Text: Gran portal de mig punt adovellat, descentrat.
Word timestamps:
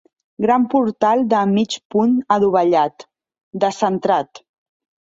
Gran 0.45 0.63
portal 0.71 1.21
de 1.35 1.43
mig 1.51 1.77
punt 1.97 2.17
adovellat, 2.37 3.07
descentrat. 3.67 4.47